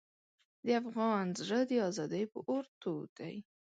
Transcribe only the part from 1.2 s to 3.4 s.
زړه د ازادۍ په اور تود دی.